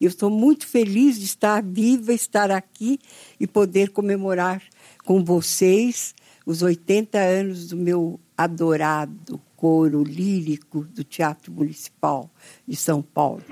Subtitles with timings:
[0.00, 3.00] Eu estou muito feliz de estar viva, estar aqui
[3.40, 4.62] e poder comemorar
[5.04, 6.14] com vocês
[6.46, 12.30] os 80 anos do meu adorado coro lírico do Teatro Municipal
[12.64, 13.42] de São Paulo.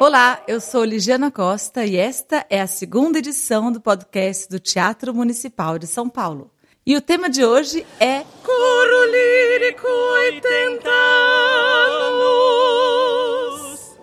[0.00, 5.14] Olá, eu sou Ligiana Costa e esta é a segunda edição do podcast do Teatro
[5.14, 6.50] Municipal de São Paulo.
[6.84, 12.23] E o tema de hoje é Coro Lírico 80 anos.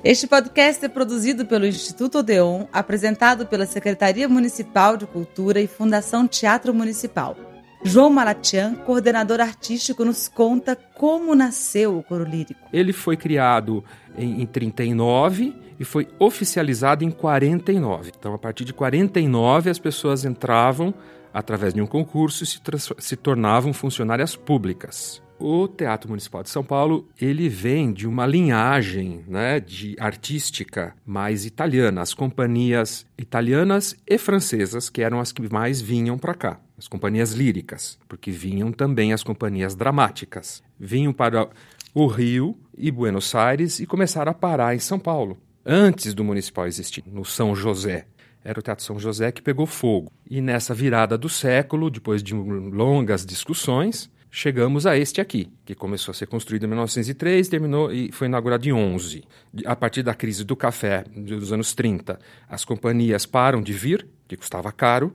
[0.03, 6.27] Este podcast é produzido pelo Instituto Odeon, apresentado pela Secretaria Municipal de Cultura e Fundação
[6.27, 7.37] Teatro Municipal.
[7.83, 12.59] João Malatian, coordenador artístico, nos conta como nasceu o coro lírico.
[12.73, 13.83] Ele foi criado
[14.17, 18.11] em, em 39 e foi oficializado em 49.
[18.17, 20.95] Então, a partir de 49, as pessoas entravam
[21.31, 22.59] através de um concurso e se,
[22.97, 25.21] se tornavam funcionárias públicas.
[25.43, 31.47] O Teatro Municipal de São Paulo ele vem de uma linhagem né, de artística mais
[31.47, 36.87] italiana, as companhias italianas e francesas que eram as que mais vinham para cá, as
[36.87, 41.49] companhias líricas, porque vinham também as companhias dramáticas, vinham para
[41.91, 46.67] o Rio e Buenos Aires e começaram a parar em São Paulo antes do municipal
[46.67, 48.05] existir, no São José.
[48.43, 50.11] Era o Teatro São José que pegou fogo.
[50.29, 56.13] E nessa virada do século, depois de longas discussões, chegamos a este aqui, que começou
[56.13, 59.23] a ser construído em 1903 terminou e foi inaugurado em 11.
[59.65, 64.37] A partir da crise do café dos anos 30, as companhias param de vir, que
[64.37, 65.13] custava caro,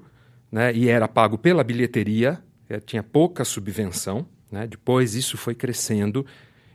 [0.53, 4.27] né, e era pago pela bilheteria, eh, tinha pouca subvenção.
[4.53, 6.25] Né, depois isso foi crescendo.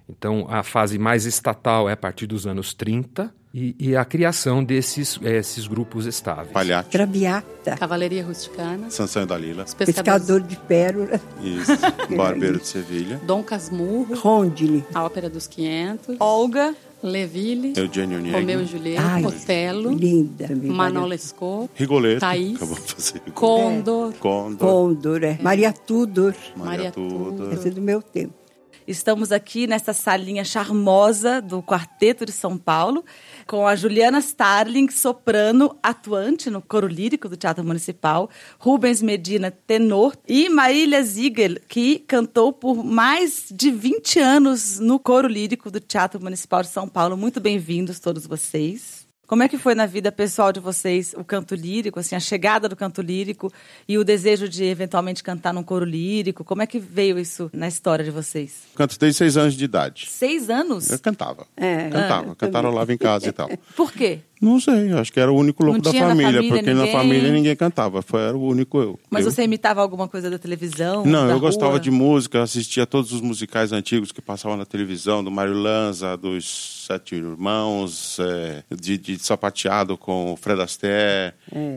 [0.10, 4.64] Então a fase mais estatal é a partir dos anos 30 e, e a criação
[4.64, 6.52] desses esses grupos estáveis.
[6.52, 6.90] Palhate.
[6.90, 7.76] Traviata.
[7.76, 8.90] Cavalaria Rusticana.
[8.90, 9.66] Sansão e Dalila.
[9.78, 11.20] Pescador de pérola.
[11.42, 11.72] Isso.
[12.16, 13.20] Barbeiro de Sevilha.
[13.26, 14.16] Dom Casmurro.
[14.16, 14.84] Rondine.
[14.94, 16.16] A Ópera dos 500.
[16.20, 16.74] Olga.
[17.04, 17.74] Leville.
[17.76, 18.40] Eugênio Niegro.
[18.40, 19.02] Romeu e Julieta.
[19.04, 19.92] Ai, Otelo.
[19.92, 20.48] Linda.
[20.56, 21.70] Manon Lescaut.
[21.76, 22.20] Rigoletto.
[22.20, 22.56] Thaís.
[22.56, 23.22] Acabou de fazer.
[23.34, 24.14] Condor.
[24.14, 24.58] Condor.
[24.58, 25.40] Condor, é.
[25.42, 26.36] Maria Tudor.
[26.56, 27.54] Maria Maria Tudor.
[27.54, 28.41] Essa é do meu tempo.
[28.88, 33.06] Estamos aqui nesta salinha charmosa do Quarteto de São Paulo,
[33.46, 40.18] com a Juliana Starling, soprano, atuante no coro lírico do Teatro Municipal, Rubens Medina, tenor,
[40.28, 46.20] e Marília Ziegel, que cantou por mais de 20 anos no coro lírico do Teatro
[46.20, 47.16] Municipal de São Paulo.
[47.16, 49.01] Muito bem-vindos todos vocês.
[49.32, 52.68] Como é que foi na vida pessoal de vocês o canto lírico, assim, a chegada
[52.68, 53.50] do canto lírico
[53.88, 56.44] e o desejo de eventualmente cantar num coro lírico?
[56.44, 58.64] Como é que veio isso na história de vocês?
[58.76, 60.08] Canto desde seis anos de idade.
[60.10, 60.90] Seis anos?
[60.90, 61.48] Eu cantava.
[61.56, 62.32] É, Cantava.
[62.34, 63.50] ah, Cantarolava em casa e tal.
[63.74, 64.20] Por quê?
[64.42, 66.92] Não sei, acho que era o único louco da família, família porque ninguém?
[66.92, 69.00] na família ninguém cantava, foi, era o único eu.
[69.08, 69.32] Mas eu.
[69.32, 71.06] você imitava alguma coisa da televisão?
[71.06, 71.80] Não, da eu gostava rua?
[71.80, 76.88] de música, assistia todos os musicais antigos que passavam na televisão, do Mário Lanza, dos
[76.88, 81.36] Sete Irmãos, é, de, de Sapateado com o Fred Astaire,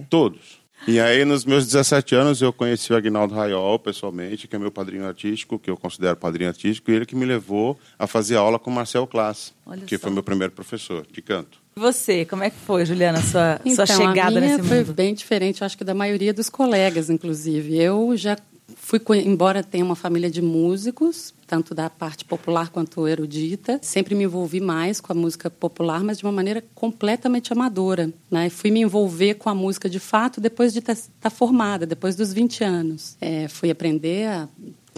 [0.08, 0.63] todos.
[0.86, 4.70] E aí, nos meus 17 anos, eu conheci o Agnaldo Raiol pessoalmente, que é meu
[4.70, 8.58] padrinho artístico, que eu considero padrinho artístico, e ele que me levou a fazer aula
[8.58, 10.02] com Marcel Klass, Olha que só.
[10.02, 11.58] foi meu primeiro professor de canto.
[11.74, 14.78] E Você, como é que foi, Juliana, sua, Então, sua chegada a minha nesse foi
[14.78, 14.92] mundo?
[14.92, 17.76] bem diferente, eu acho que da maioria dos colegas, inclusive.
[17.78, 18.36] Eu já
[18.76, 24.24] fui, embora tenha uma família de músicos, tanto da parte popular quanto erudita, sempre me
[24.24, 28.12] envolvi mais com a música popular, mas de uma maneira completamente amadora.
[28.30, 28.48] Né?
[28.50, 32.64] Fui me envolver com a música de fato depois de estar formada, depois dos 20
[32.64, 33.16] anos.
[33.20, 34.48] É, fui aprender a,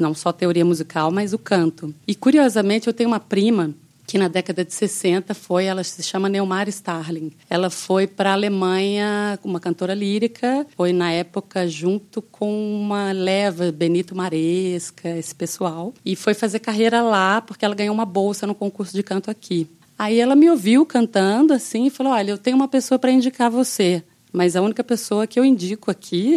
[0.00, 1.94] não só teoria musical, mas o canto.
[2.06, 3.74] E, curiosamente, eu tenho uma prima
[4.06, 7.32] que na década de 60 foi, ela se chama Neumar Starling.
[7.50, 13.72] Ela foi para a Alemanha, uma cantora lírica, foi na época junto com uma leva,
[13.72, 18.54] Benito Maresca, esse pessoal, e foi fazer carreira lá porque ela ganhou uma bolsa no
[18.54, 19.68] concurso de canto aqui.
[19.98, 23.50] Aí ela me ouviu cantando assim e falou: Olha, eu tenho uma pessoa para indicar
[23.50, 24.02] você.
[24.32, 26.34] Mas a única pessoa que eu indico aqui,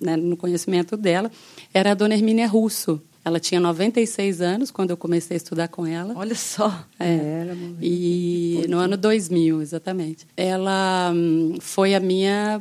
[0.00, 1.30] né, no conhecimento dela,
[1.74, 3.00] era a dona Hermínia Russo.
[3.24, 6.14] Ela tinha 96 anos quando eu comecei a estudar com ela.
[6.16, 6.84] Olha só.
[6.98, 7.46] É.
[7.80, 10.26] E no ano 2000, exatamente.
[10.36, 12.60] Ela hum, foi a minha,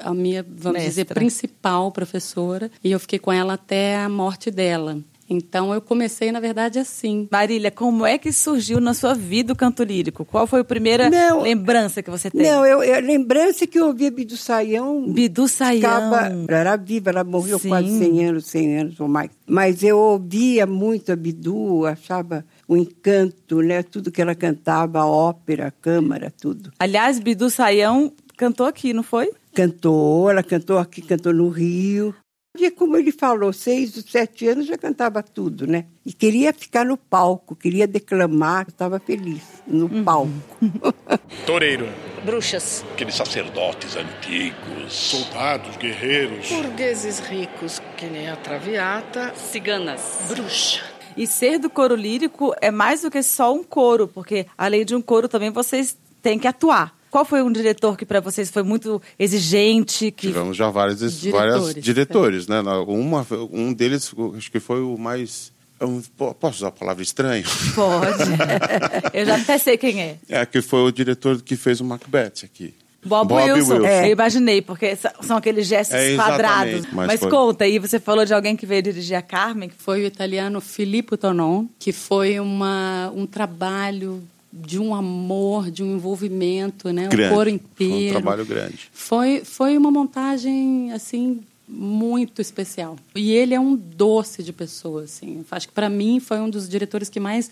[0.00, 1.14] a minha, vamos dizer, Mestra.
[1.14, 2.70] principal professora.
[2.82, 4.98] E eu fiquei com ela até a morte dela.
[5.28, 7.28] Então eu comecei, na verdade, assim.
[7.30, 10.24] Marília, como é que surgiu na sua vida o canto lírico?
[10.24, 11.42] Qual foi a primeira Não.
[11.42, 12.42] lembrança que você tem?
[12.42, 15.10] Não, eu, eu lembrança que eu ouvia Bidu Saião.
[15.12, 15.76] Bidu Saião.
[15.80, 17.68] ficava- Ela era viva, ela morreu Sim.
[17.68, 19.30] quase 100 anos, 100 anos ou mais.
[19.46, 23.82] Mas eu ouvia muito a Bidu, achava o encanto, né?
[23.82, 26.72] Tudo que ela cantava, a ópera, a câmara, tudo.
[26.78, 29.30] Aliás, Bidu Saião cantou aqui, não foi?
[29.54, 32.14] Cantou, ela cantou aqui, cantou no Rio.
[32.58, 35.86] E como ele falou, seis ou sete anos já cantava tudo, né?
[36.04, 40.04] E queria ficar no palco, queria declamar, estava feliz no uhum.
[40.04, 40.32] palco.
[41.46, 41.88] Toureiro.
[42.24, 42.84] Bruxas.
[42.92, 44.92] Aqueles sacerdotes antigos.
[44.92, 46.48] Soldados, guerreiros.
[46.48, 49.34] Burgueses ricos, que nem a Traviata.
[49.34, 50.18] Ciganas.
[50.28, 50.82] Bruxa.
[51.16, 54.94] E ser do coro lírico é mais do que só um coro, porque além de
[54.94, 56.95] um coro também vocês têm que atuar.
[57.16, 60.10] Qual foi um diretor que para vocês foi muito exigente?
[60.10, 60.26] Que...
[60.26, 62.60] Tivemos já vários diretores, várias diretores, né?
[62.86, 66.02] Uma, um deles, acho que foi o mais eu
[66.34, 67.46] posso usar a palavra estranho?
[67.74, 68.22] Pode.
[69.18, 70.16] Eu já até sei quem é.
[70.28, 72.74] É, que foi o diretor que fez o Macbeth aqui.
[73.02, 73.74] Bob, Bob Wilson.
[73.76, 73.86] Wilson.
[73.86, 74.08] É.
[74.08, 76.84] Eu imaginei, porque são aqueles gestos é, quadrados.
[76.92, 77.30] Mas, Mas foi...
[77.30, 79.70] conta aí, você falou de alguém que veio dirigir a Carmen.
[79.78, 84.22] Foi o italiano Filippo Tonon, que foi uma, um trabalho
[84.60, 87.08] de um amor, de um envolvimento, né?
[87.08, 87.32] Grande.
[87.32, 87.92] O coro inteiro.
[87.92, 88.88] Foi um trabalho grande.
[88.92, 92.96] Foi, foi uma montagem, assim, muito especial.
[93.14, 95.44] E ele é um doce de pessoa, assim.
[95.50, 97.50] Acho que para mim foi um dos diretores que mais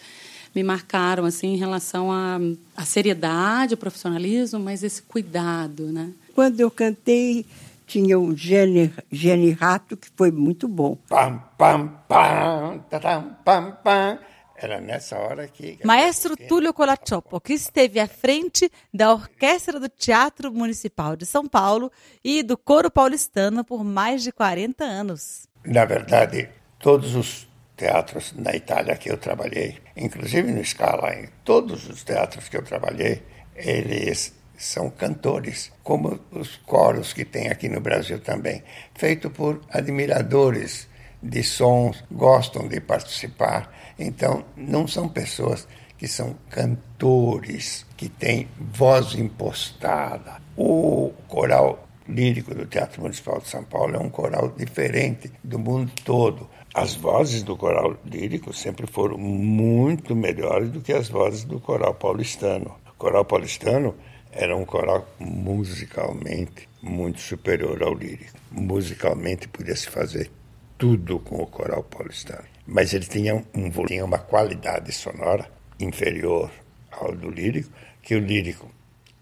[0.54, 2.38] me marcaram, assim, em relação à,
[2.76, 6.10] à seriedade, ao profissionalismo, mas esse cuidado, né?
[6.34, 7.44] Quando eu cantei,
[7.86, 10.96] tinha o Gene, Gene Rato, que foi muito bom.
[11.08, 14.18] Pam, pam, pam, tatam, pam, pam.
[14.56, 15.78] Era nessa hora que.
[15.84, 21.90] Maestro Túlio Colaccioppo, que esteve à frente da Orquestra do Teatro Municipal de São Paulo
[22.22, 25.48] e do Coro Paulistano por mais de 40 anos.
[25.64, 26.48] Na verdade,
[26.78, 32.48] todos os teatros na Itália que eu trabalhei, inclusive no Scala, em todos os teatros
[32.48, 33.22] que eu trabalhei,
[33.56, 38.62] eles são cantores, como os coros que tem aqui no Brasil também,
[38.94, 40.88] feito por admiradores
[41.25, 43.73] de sons, gostam de participar.
[43.99, 45.67] Então, não são pessoas
[45.97, 50.43] que são cantores, que têm voz impostada.
[50.56, 55.91] O coral lírico do Teatro Municipal de São Paulo é um coral diferente do mundo
[56.05, 56.49] todo.
[56.75, 61.94] As vozes do coral lírico sempre foram muito melhores do que as vozes do coral
[61.94, 62.76] paulistano.
[62.87, 63.94] O coral paulistano
[64.31, 68.37] era um coral musicalmente muito superior ao lírico.
[68.50, 70.31] Musicalmente podia se fazer
[70.79, 72.44] tudo com o coral paulistano.
[72.67, 75.49] Mas ele tinha, um, tinha uma qualidade sonora
[75.79, 76.50] inferior
[76.91, 77.71] ao do lírico,
[78.03, 78.71] que o lírico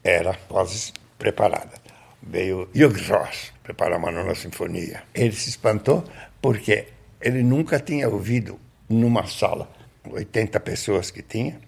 [0.03, 1.73] era quase preparada.
[2.23, 5.03] Veio Hugh Ross preparar uma nona sinfonia.
[5.15, 6.05] Ele se espantou
[6.41, 6.89] porque
[7.21, 8.59] ele nunca tinha ouvido
[8.89, 9.69] numa sala
[10.09, 11.61] 80 pessoas que tinha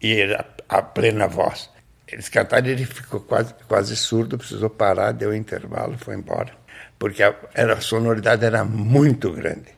[0.00, 1.70] e era a plena voz.
[2.06, 6.61] Eles cantaram ele ficou quase, quase surdo, precisou parar, deu intervalo, foi embora
[7.02, 9.70] porque a, era, a sonoridade era muito grande.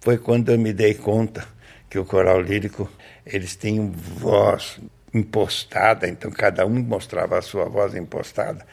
[0.00, 1.44] Foi quando eu me dei conta
[1.90, 2.88] que o coral lírico
[3.26, 4.78] eles tinham voz
[5.12, 8.64] impostada, então cada um mostrava a sua voz impostada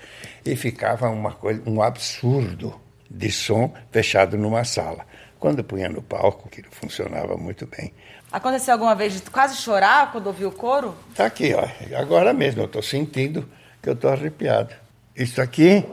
[0.45, 2.79] e ficava uma coisa, um absurdo
[3.09, 5.03] de som fechado numa sala.
[5.39, 7.91] Quando punha no palco, aquilo funcionava muito bem.
[8.31, 10.93] Aconteceu alguma vez de quase chorar quando ouviu o coro?
[11.15, 11.67] Tá aqui, ó.
[11.97, 13.49] Agora mesmo eu estou sentindo
[13.81, 14.75] que eu estou arrepiado.
[15.15, 15.83] Isso aqui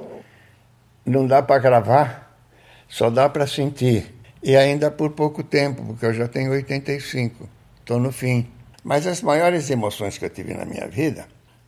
[1.05, 2.37] não dá para gravar,
[2.89, 4.15] só dá para sentir.
[4.43, 8.49] E ainda por pouco tempo, porque eu já tenho 85, estou no fim.
[8.83, 11.27] Mas as maiores emoções que eu tive na minha vida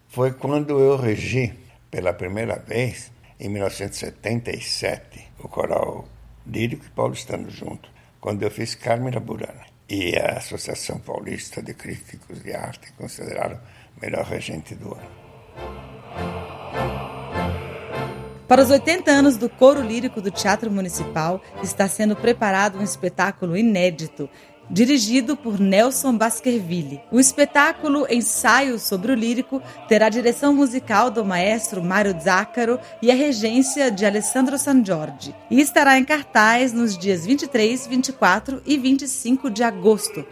[0.08, 1.52] foi quando eu regi
[1.90, 6.08] pela primeira vez, em 1977, o coral
[6.46, 7.88] lírico e paulistano junto,
[8.20, 9.64] quando eu fiz Carmen Burana.
[9.88, 13.60] E a Associação Paulista de Críticos de Arte consideraram
[14.00, 16.53] melhor regente do ano.
[18.46, 23.56] Para os 80 anos do coro lírico do Teatro Municipal, está sendo preparado um espetáculo
[23.56, 24.28] inédito,
[24.68, 27.00] dirigido por Nelson Baskerville.
[27.10, 33.14] O espetáculo Ensaio sobre o Lírico terá direção musical do maestro Mário Zácaro e a
[33.14, 34.82] regência de Alessandro San
[35.50, 40.24] e estará em cartaz nos dias 23, 24 e 25 de agosto.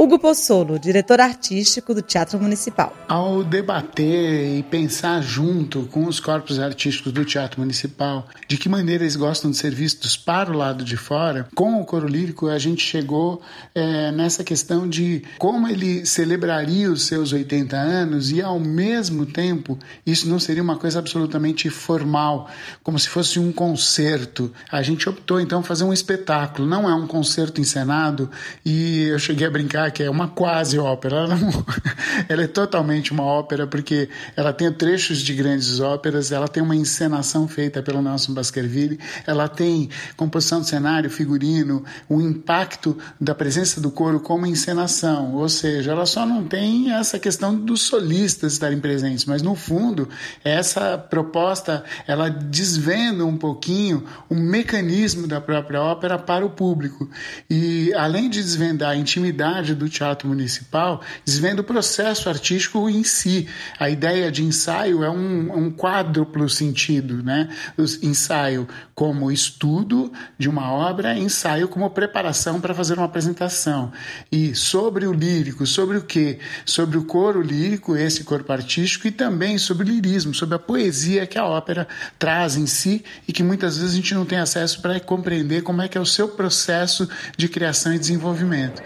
[0.00, 2.96] Hugo Pozzolo, diretor artístico do Teatro Municipal.
[3.06, 9.04] Ao debater e pensar junto com os corpos artísticos do Teatro Municipal de que maneira
[9.04, 12.58] eles gostam de ser vistos para o lado de fora, com o coro lírico a
[12.58, 13.42] gente chegou
[13.74, 19.78] é, nessa questão de como ele celebraria os seus 80 anos e ao mesmo tempo
[20.06, 22.48] isso não seria uma coisa absolutamente formal,
[22.82, 24.50] como se fosse um concerto.
[24.72, 28.30] A gente optou então fazer um espetáculo, não é um concerto encenado
[28.64, 31.16] e eu cheguei a brincar que é uma quase ópera.
[31.16, 31.64] Ela, não,
[32.28, 36.76] ela é totalmente uma ópera porque ela tem trechos de grandes óperas, ela tem uma
[36.76, 43.80] encenação feita pelo Nelson Baskerville, ela tem composição de cenário, figurino, o impacto da presença
[43.80, 48.80] do coro como encenação, ou seja, ela só não tem essa questão dos solistas estarem
[48.80, 50.08] presentes, mas no fundo
[50.44, 57.08] essa proposta ela desvenda um pouquinho o mecanismo da própria ópera para o público
[57.48, 63.48] e além de desvendar a intimidade do teatro municipal, desvenda o processo artístico em si.
[63.78, 67.48] A ideia de ensaio é um, um quádruplo sentido, né?
[67.76, 73.90] O ensaio como estudo de uma obra, ensaio como preparação para fazer uma apresentação.
[74.30, 76.38] E sobre o lírico, sobre o quê?
[76.64, 81.26] Sobre o coro lírico, esse corpo artístico, e também sobre o lirismo, sobre a poesia
[81.26, 84.82] que a ópera traz em si e que muitas vezes a gente não tem acesso
[84.82, 88.82] para compreender como é que é o seu processo de criação e desenvolvimento.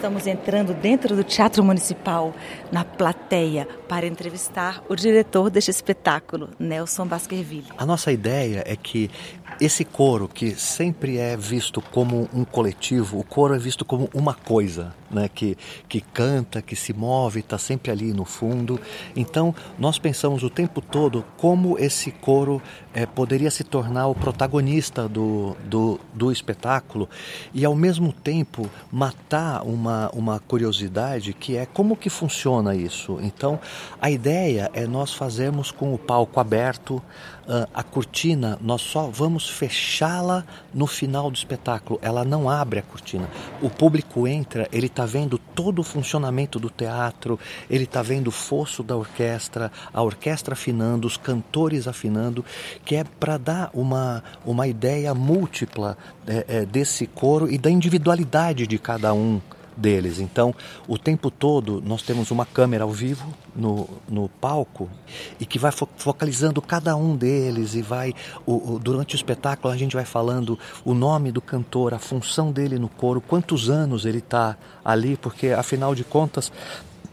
[0.00, 2.34] Estamos entrando dentro do Teatro Municipal,
[2.72, 7.66] na plateia, para entrevistar o diretor deste espetáculo, Nelson Baskerville.
[7.76, 9.10] A nossa ideia é que
[9.60, 14.32] esse coro, que sempre é visto como um coletivo, o coro é visto como uma
[14.32, 15.28] coisa, né?
[15.28, 18.80] que, que canta, que se move, está sempre ali no fundo.
[19.14, 22.62] Então, nós pensamos o tempo todo como esse coro
[22.94, 27.06] é, poderia se tornar o protagonista do, do, do espetáculo
[27.52, 33.18] e, ao mesmo tempo, matar uma, uma curiosidade que é como que funciona isso.
[33.20, 33.60] Então,
[34.00, 37.02] a ideia é nós fazermos com o palco aberto,
[37.74, 41.98] a cortina, nós só vamos fechá-la no final do espetáculo.
[42.02, 43.28] Ela não abre a cortina.
[43.60, 47.38] O público entra, ele está vendo todo o funcionamento do teatro,
[47.68, 52.44] ele está vendo o fosso da orquestra, a orquestra afinando, os cantores afinando,
[52.84, 58.66] que é para dar uma, uma ideia múltipla é, é, desse coro e da individualidade
[58.66, 59.40] de cada um
[59.80, 60.20] deles.
[60.20, 60.54] Então,
[60.86, 64.88] o tempo todo nós temos uma câmera ao vivo no, no palco
[65.40, 68.14] e que vai fo focalizando cada um deles e vai
[68.46, 72.52] o, o, durante o espetáculo a gente vai falando o nome do cantor, a função
[72.52, 76.52] dele no coro, quantos anos ele está ali, porque afinal de contas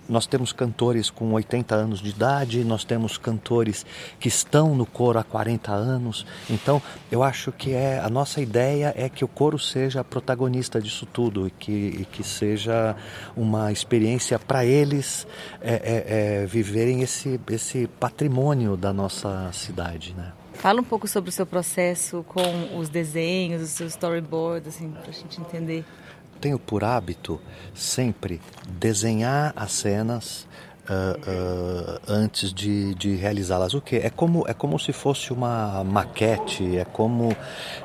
[0.10, 3.86] nós temos cantores com 80 anos de idade, nós temos cantores
[4.20, 6.26] que estão no coro há 40 anos.
[6.50, 11.06] Então, eu acho que é a nossa ideia é que o coro seja protagonista disso
[11.06, 12.96] tudo e que, e que seja
[13.36, 15.28] uma experiência para eles
[15.62, 20.32] é, é, é, viverem esse, esse patrimônio da nossa cidade, né?
[20.54, 25.10] Fala um pouco sobre o seu processo com os desenhos, o seu storyboard, assim, para
[25.10, 25.86] a gente entender
[26.38, 27.40] tenho por hábito
[27.74, 28.40] sempre
[28.80, 30.48] desenhar as cenas
[30.90, 33.74] uh, uh, antes de, de realizá-las.
[33.74, 36.78] O que é como é como se fosse uma maquete.
[36.78, 37.36] É como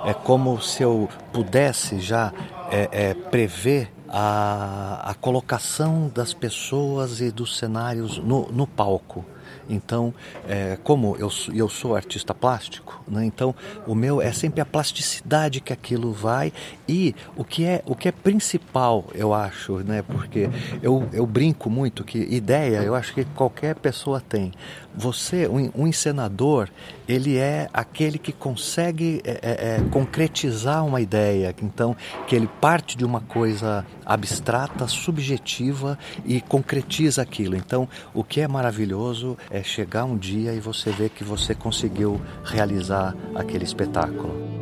[0.04, 2.32] é como se eu pudesse já
[2.70, 9.24] é, é, prever a, a colocação das pessoas e dos cenários no, no palco.
[9.68, 10.12] Então,
[10.48, 13.54] é, como eu, eu sou artista plástico, né, então
[13.86, 16.52] o meu é sempre a plasticidade que aquilo vai
[16.88, 20.48] e o que é o que é principal, eu acho, né, porque
[20.82, 24.52] eu, eu brinco muito que ideia, eu acho que qualquer pessoa tem.
[24.94, 26.68] Você, um, um encenador,
[27.08, 31.96] ele é aquele que consegue é, é, é, concretizar uma ideia, então
[32.26, 37.56] que ele parte de uma coisa abstrata, subjetiva e concretiza aquilo.
[37.56, 42.20] Então, o que é maravilhoso é chegar um dia e você ver que você conseguiu
[42.44, 44.52] realizar aquele espetáculo.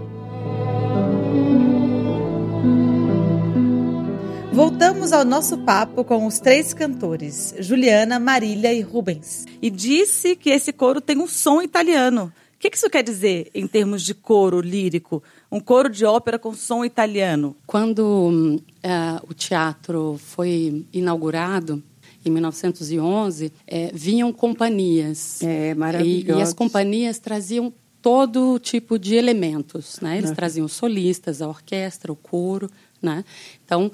[4.53, 9.47] Voltamos ao nosso papo com os três cantores, Juliana, Marília e Rubens.
[9.63, 12.33] E disse que esse coro tem um som italiano.
[12.57, 15.23] O que isso quer dizer em termos de coro lírico?
[15.51, 17.57] Um coro de ópera com som italiano?
[17.67, 21.83] Quando uh, o teatro foi inaugurado,
[22.25, 25.43] em 1911, é, vinham companhias.
[25.43, 26.39] É, maravilhoso.
[26.39, 27.73] E, e, as companhias traziam
[28.03, 30.19] todo tipo de elementos, né?
[30.19, 32.71] Eles traziam solistas, a orquestra, o coro,
[33.03, 33.25] né?
[33.65, 33.91] Então,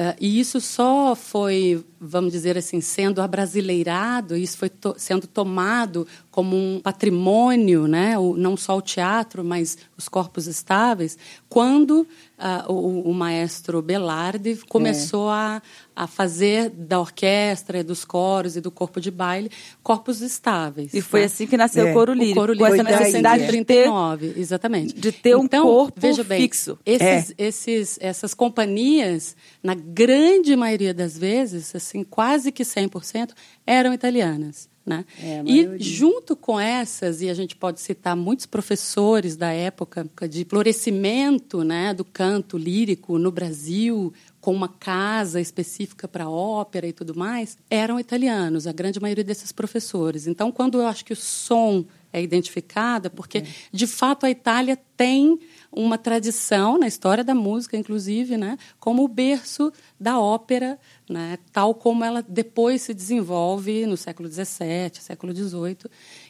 [0.00, 6.06] Uh, e isso só foi, vamos dizer assim, sendo abrasileirado, isso foi to sendo tomado
[6.30, 8.16] como um patrimônio, né?
[8.18, 11.18] O, não só o teatro, mas os corpos estáveis,
[11.48, 12.06] quando
[12.38, 15.34] uh, o, o, maestro Belardi começou é.
[15.34, 15.62] a,
[15.96, 19.50] a fazer da orquestra, dos coros e do corpo de baile
[19.82, 20.94] corpos estáveis.
[20.94, 21.26] E foi né?
[21.26, 21.90] assim que nasceu é.
[21.90, 22.38] o coro lírico.
[22.38, 23.88] O coro lírico com essa necessidade de ter,
[24.36, 24.94] exatamente.
[24.94, 26.78] De ter então, um corpo veja bem, fixo.
[26.86, 27.34] Esses, é.
[27.38, 33.30] esses, essas companhias, na grande maioria das vezes, assim, quase que 100%,
[33.66, 34.68] eram italianas.
[34.90, 35.04] Né?
[35.22, 40.44] É, e junto com essas, e a gente pode citar muitos professores da época de
[40.44, 47.14] florescimento né, do canto lírico no Brasil, com uma casa específica para ópera e tudo
[47.14, 50.26] mais, eram italianos, a grande maioria desses professores.
[50.26, 54.76] Então, quando eu acho que o som é identificado, é porque, de fato, a Itália
[54.96, 55.38] tem
[55.72, 61.74] uma tradição na história da música, inclusive, né, como o berço da ópera, né, tal
[61.74, 65.76] como ela depois se desenvolve no século XVII, século XVIII,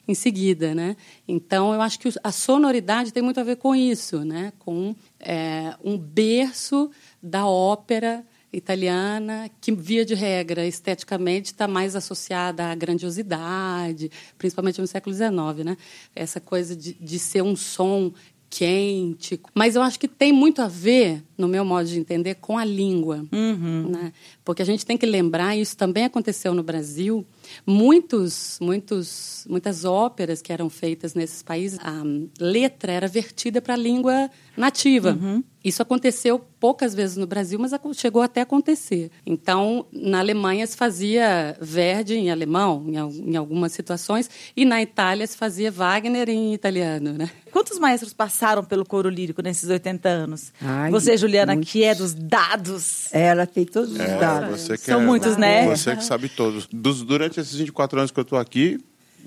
[0.07, 0.97] em seguida, né.
[1.27, 5.75] Então, eu acho que a sonoridade tem muito a ver com isso, né, com é,
[5.83, 6.91] um berço
[7.23, 14.87] da ópera italiana, que, via de regra, esteticamente está mais associada à grandiosidade, principalmente no
[14.87, 15.65] século XIX.
[15.65, 15.77] Né?
[16.15, 18.13] Essa coisa de, de ser um som
[18.51, 19.41] quente.
[19.55, 22.65] Mas eu acho que tem muito a ver, no meu modo de entender, com a
[22.65, 23.25] língua.
[23.33, 23.89] Uhum.
[23.89, 24.13] Né?
[24.45, 27.25] Porque a gente tem que lembrar, e isso também aconteceu no Brasil,
[27.65, 32.03] muitos, muitos, muitas óperas que eram feitas nesses países, a
[32.41, 35.13] letra era vertida para a língua nativa.
[35.13, 35.45] Uhum.
[35.63, 39.11] Isso aconteceu poucas vezes no Brasil, mas chegou até a acontecer.
[39.27, 45.37] Então, na Alemanha se fazia Verdi em alemão, em, algumas situações, e na Itália se
[45.37, 47.31] fazia Wagner em italiano, né?
[47.53, 50.53] Quantos maestros passaram pelo coro lírico nesses 80 anos?
[50.63, 51.71] Ai, você, Juliana, muitos.
[51.71, 53.13] que é dos dados.
[53.13, 54.69] Ela tem todos os é, dados.
[54.79, 55.67] São é, muitos, né?
[55.67, 56.67] Você que sabe todos.
[56.73, 58.79] Dos, durante esses 24 anos que eu estou aqui,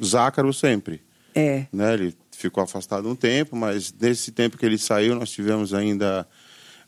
[0.04, 1.02] Zácaro sempre.
[1.36, 1.66] É.
[1.72, 1.94] Né?
[1.94, 6.28] Ele ficou afastado um tempo, mas nesse tempo que ele saiu, nós tivemos ainda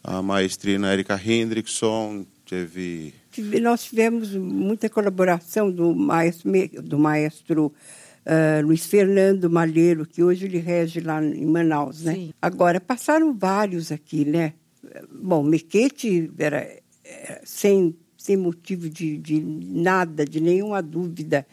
[0.04, 3.14] a maestrina Erika Hendrickson, teve...
[3.62, 7.74] Nós tivemos muita colaboração do maestro, do maestro
[8.26, 12.14] uh, Luiz Fernando Malheiro, que hoje ele rege lá em Manaus, né?
[12.14, 12.34] Sim.
[12.42, 14.54] Agora, passaram vários aqui, né?
[15.12, 21.46] Bom, Mequete era, era sem, sem motivo de, de nada, de nenhuma dúvida.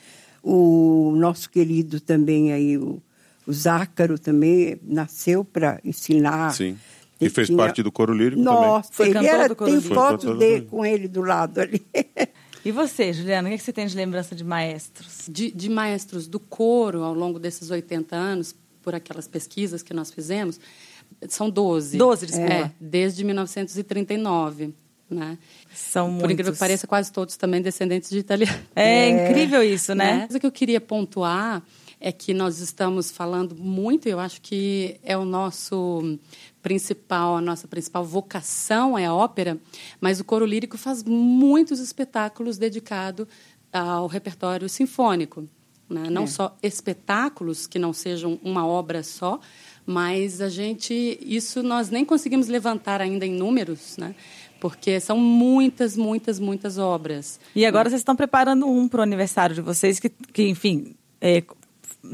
[0.43, 3.03] O nosso querido também aí, o,
[3.47, 6.55] o Zácaro também nasceu para ensinar.
[6.55, 6.79] Sim.
[7.21, 7.57] E fez tinha...
[7.57, 9.17] parte do coro lírico Nossa, também.
[9.17, 11.85] ele era, tem foto dele com ele do lado ali.
[12.65, 15.27] E você, Juliana, o que você tem de lembrança de maestros?
[15.29, 20.13] De, de, maestros do coro ao longo desses 80 anos, por aquelas pesquisas que nós
[20.13, 20.61] fizemos,
[21.29, 21.99] são 12.
[21.99, 22.53] 12, desculpa.
[22.53, 24.75] É, desde 1939.
[25.11, 25.39] Né?
[25.75, 26.31] São Por muitos.
[26.31, 28.61] incrível que pareça, quase todos também descendentes de italianos.
[28.75, 30.05] É, é incrível isso, né?
[30.05, 30.27] né?
[30.29, 31.63] Mas o que eu queria pontuar
[32.05, 36.19] é que nós estamos falando muito, eu acho que é o nosso
[36.61, 39.57] principal, a nossa principal vocação é a ópera,
[40.01, 43.29] mas o coro lírico faz muitos espetáculos dedicados
[43.73, 45.49] ao repertório sinfônico.
[45.89, 46.11] Né?
[46.11, 46.27] Não é.
[46.27, 49.38] só espetáculos que não sejam uma obra só,
[49.87, 54.15] mas a gente isso nós nem conseguimos levantar ainda em números, né?
[54.59, 57.38] Porque são muitas, muitas, muitas obras.
[57.55, 61.43] E agora vocês estão preparando um para o aniversário de vocês que, que enfim, é,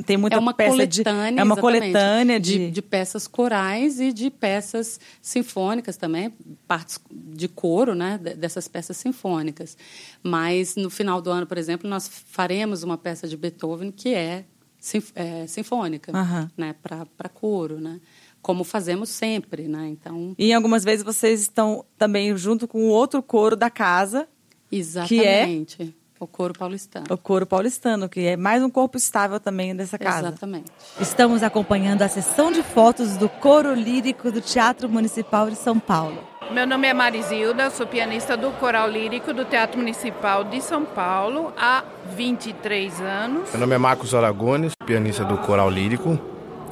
[0.04, 2.58] tem muita é uma peça coletânea, de é uma coletânea de...
[2.58, 2.70] de...
[2.70, 6.32] de peças corais e de peças sinfônicas também,
[6.66, 9.76] partes de coro, né, dessas peças sinfônicas.
[10.22, 14.44] Mas no final do ano, por exemplo, nós faremos uma peça de Beethoven que é,
[14.78, 16.48] sinf é sinfônica, uhum.
[16.56, 18.00] né, para coro, né?
[18.42, 19.88] Como fazemos sempre, né?
[19.88, 20.34] Então.
[20.38, 24.28] E algumas vezes vocês estão também junto com o outro coro da casa.
[24.70, 25.76] Exatamente.
[25.76, 25.86] Que é
[26.20, 27.06] o coro paulistano.
[27.10, 30.28] O coro paulistano, que é mais um corpo estável também dessa casa.
[30.28, 30.70] Exatamente.
[31.00, 36.18] Estamos acompanhando a sessão de fotos do coro lírico do Teatro Municipal de São Paulo.
[36.50, 41.52] Meu nome é Marizilda, sou pianista do Coral Lírico do Teatro Municipal de São Paulo
[41.58, 41.84] há
[42.16, 43.50] 23 anos.
[43.50, 46.18] Meu nome é Marcos Aragones, pianista do Coral Lírico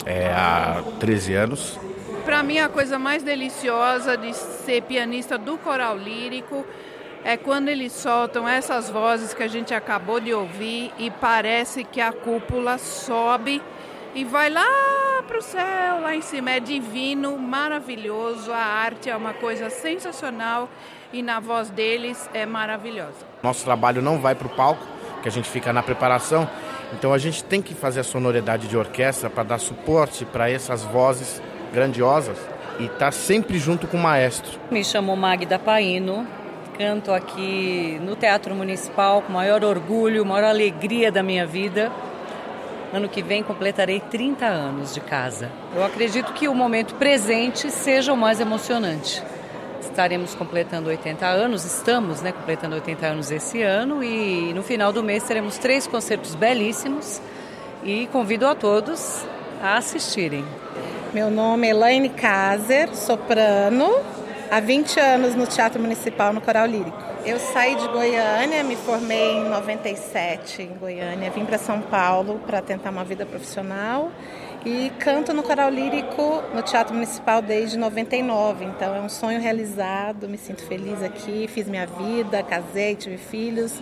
[0.07, 1.79] é, há 13 anos.
[2.25, 6.65] Para mim, a coisa mais deliciosa de ser pianista do Coral Lírico
[7.27, 12.01] é quando eles soltam essas vozes que a gente acabou de ouvir e parece que
[12.01, 13.61] a cúpula sobe
[14.15, 14.65] e vai lá
[15.27, 16.53] para o céu, lá em cima.
[16.53, 18.53] É divino, maravilhoso.
[18.53, 20.69] A arte é uma coisa sensacional
[21.13, 23.27] e na voz deles é maravilhosa.
[23.43, 24.87] Nosso trabalho não vai para o palco,
[25.21, 26.49] que a gente fica na preparação.
[26.93, 30.85] Então a gente tem que fazer a sonoridade de orquestra para dar suporte para essas
[30.85, 31.43] vozes
[31.75, 32.39] grandiosas
[32.79, 34.61] e estar tá sempre junto com o maestro.
[34.71, 36.25] Me chamo Magda Paino,
[36.77, 41.91] canto aqui no Teatro Municipal com maior orgulho, maior alegria da minha vida.
[42.93, 45.51] Ano que vem completarei 30 anos de casa.
[45.75, 49.23] Eu acredito que o momento presente seja o mais emocionante.
[49.81, 55.03] Estaremos completando 80 anos, estamos né, completando 80 anos esse ano e no final do
[55.03, 57.21] mês teremos três concertos belíssimos
[57.83, 59.25] e convido a todos
[59.63, 60.45] a assistirem.
[61.15, 63.91] Meu nome é Elaine Kazer, soprano,
[64.51, 66.97] há 20 anos no Teatro Municipal no Coral Lírico.
[67.25, 72.63] Eu saí de Goiânia, me formei em 97 em Goiânia, vim para São Paulo para
[72.63, 74.11] tentar uma vida profissional
[74.65, 78.65] e canto no coral lírico no Teatro Municipal desde 99.
[78.65, 83.73] Então é um sonho realizado, me sinto feliz aqui, fiz minha vida, casei, tive filhos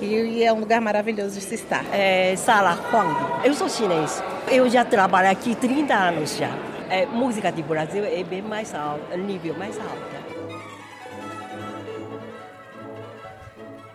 [0.00, 1.84] e, é um lugar maravilhoso de se estar.
[1.92, 3.46] É Sala Huang.
[3.46, 4.22] Eu sou chinês.
[4.50, 6.75] Eu já trabalho aqui 30 anos já.
[6.88, 10.16] É, música de Brasil é bem mais alta, nível mais alto.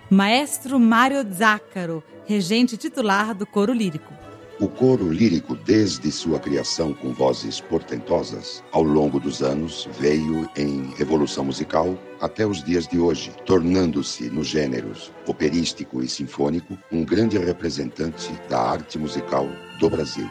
[0.10, 4.13] Maestro Mário Zácaro, regente titular do coro lírico.
[4.60, 10.93] O coro lírico, desde sua criação com vozes portentosas, ao longo dos anos veio em
[10.99, 17.38] evolução musical até os dias de hoje, tornando-se, nos gêneros operístico e sinfônico, um grande
[17.38, 19.47] representante da arte musical
[19.80, 20.30] do Brasil.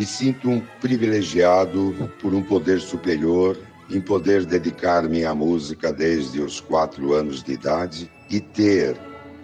[0.00, 3.54] Me sinto um privilegiado por um poder superior
[3.90, 8.96] em poder dedicar-me à música desde os quatro anos de idade e ter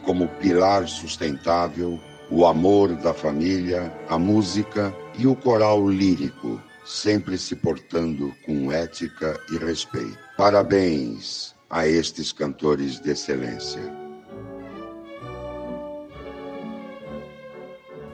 [0.03, 7.55] como pilar sustentável o amor da família, a música e o coral lírico, sempre se
[7.55, 10.17] portando com ética e respeito.
[10.39, 14.06] Parabéns a estes cantores de excelência.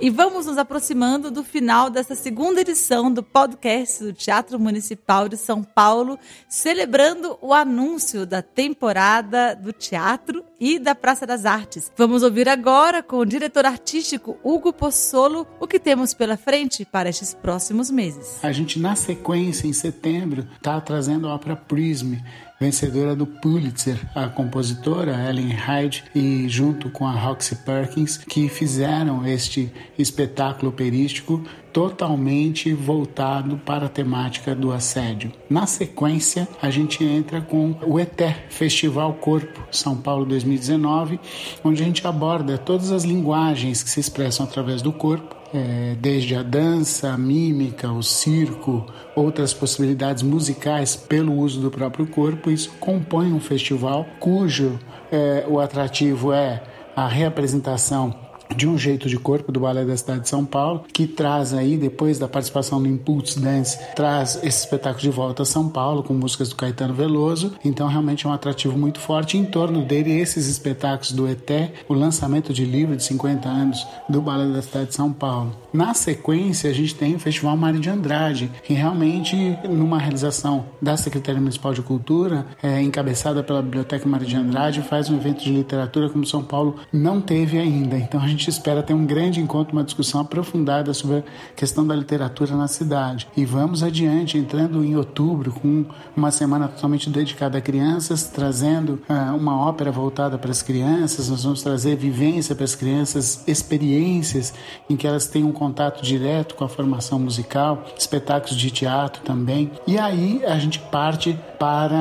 [0.02, 5.36] E vamos nos aproximando do final dessa segunda edição do podcast do Teatro Municipal de
[5.36, 11.92] São Paulo, celebrando o anúncio da temporada do teatro e da Praça das Artes.
[11.96, 17.08] Vamos ouvir agora com o diretor artístico Hugo Pozzolo o que temos pela frente para
[17.08, 18.44] estes próximos meses.
[18.44, 22.14] A gente, na sequência, em setembro, está trazendo a ópera Prism
[22.62, 29.26] vencedora do Pulitzer, a compositora Ellen Hyde e junto com a Roxy Perkins, que fizeram
[29.26, 35.32] este espetáculo operístico totalmente voltado para a temática do assédio.
[35.48, 41.18] Na sequência, a gente entra com o ETE Festival Corpo São Paulo 2019,
[41.64, 46.34] onde a gente aborda todas as linguagens que se expressam através do corpo é, desde
[46.34, 52.50] a dança, a mímica, o circo, outras possibilidades musicais pelo uso do próprio corpo.
[52.50, 54.78] Isso compõe um festival cujo
[55.10, 56.62] é, o atrativo é
[56.96, 58.14] a reapresentação
[58.54, 61.76] de um jeito de corpo do Balé da Cidade de São Paulo, que traz aí,
[61.76, 66.14] depois da participação no Impulse Dance, traz esse espetáculo de volta a São Paulo, com
[66.14, 67.52] músicas do Caetano Veloso.
[67.64, 69.36] Então, realmente é um atrativo muito forte.
[69.36, 74.20] Em torno dele, esses espetáculos do ETE, o lançamento de livro de 50 anos do
[74.20, 75.54] Balé da Cidade de São Paulo.
[75.72, 79.36] Na sequência, a gente tem o Festival Mário de Andrade, que realmente,
[79.68, 85.08] numa realização da Secretaria Municipal de Cultura, é, encabeçada pela Biblioteca Mário de Andrade, faz
[85.08, 87.96] um evento de literatura como São Paulo não teve ainda.
[87.96, 91.22] Então, a gente gente espera ter um grande encontro, uma discussão aprofundada sobre a
[91.54, 93.28] questão da literatura na cidade.
[93.36, 95.84] E vamos adiante, entrando em outubro, com
[96.16, 101.28] uma semana totalmente dedicada a crianças, trazendo uh, uma ópera voltada para as crianças.
[101.28, 104.52] Nós vamos trazer vivência para as crianças, experiências
[104.90, 109.70] em que elas têm um contato direto com a formação musical, espetáculos de teatro também.
[109.86, 111.94] E aí a gente parte para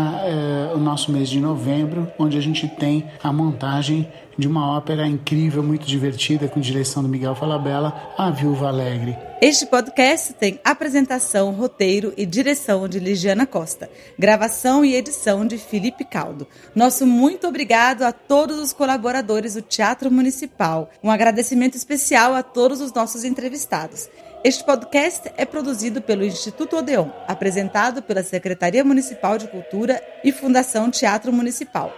[0.74, 4.08] uh, o nosso mês de novembro, onde a gente tem a montagem
[4.42, 9.16] de uma ópera incrível, muito divertida, com direção do Miguel Falabella, A Viúva Alegre.
[9.40, 16.04] Este podcast tem apresentação, roteiro e direção de Ligiana Costa, gravação e edição de Felipe
[16.04, 16.48] Caldo.
[16.74, 20.90] Nosso muito obrigado a todos os colaboradores do Teatro Municipal.
[21.04, 24.10] Um agradecimento especial a todos os nossos entrevistados.
[24.44, 30.90] Este podcast é produzido pelo Instituto Odeon, apresentado pela Secretaria Municipal de Cultura e Fundação
[30.90, 31.94] Teatro Municipal.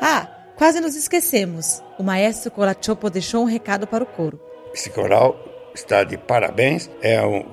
[0.00, 1.82] Ah, quase nos esquecemos.
[1.98, 4.40] O maestro Colachopo deixou um recado para o coro.
[4.72, 5.36] Esse coral
[5.74, 6.90] está de parabéns.
[7.00, 7.44] É um,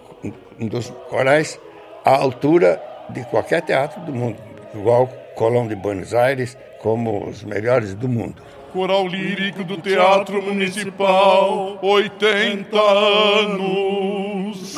[0.60, 1.60] um dos corais
[2.06, 4.38] à altura de qualquer teatro do mundo,
[4.74, 8.42] igual Colón de Buenos Aires, como os melhores do mundo.
[8.72, 12.80] Coral Lírico do Teatro Municipal, 80
[13.46, 14.76] anos.